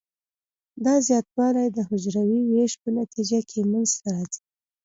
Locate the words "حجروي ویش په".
1.89-2.89